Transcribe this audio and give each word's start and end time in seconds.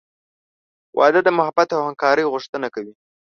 •واده 0.97 1.19
د 1.23 1.29
محبت 1.37 1.69
او 1.75 1.81
همکارۍ 1.87 2.23
غوښتنه 2.33 2.67
کوي. 2.75 2.93